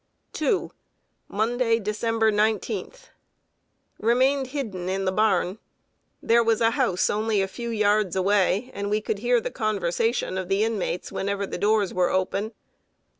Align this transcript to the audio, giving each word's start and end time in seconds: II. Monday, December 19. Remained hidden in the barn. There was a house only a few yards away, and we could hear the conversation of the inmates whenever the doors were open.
II. 0.41 0.71
Monday, 1.27 1.77
December 1.77 2.31
19. 2.31 2.91
Remained 3.99 4.47
hidden 4.47 4.89
in 4.89 5.05
the 5.05 5.11
barn. 5.11 5.59
There 6.23 6.43
was 6.43 6.59
a 6.59 6.71
house 6.71 7.07
only 7.07 7.39
a 7.39 7.47
few 7.47 7.69
yards 7.69 8.15
away, 8.15 8.71
and 8.73 8.89
we 8.89 8.99
could 8.99 9.19
hear 9.19 9.39
the 9.39 9.51
conversation 9.51 10.39
of 10.39 10.49
the 10.49 10.63
inmates 10.63 11.11
whenever 11.11 11.45
the 11.45 11.59
doors 11.59 11.93
were 11.93 12.09
open. 12.09 12.51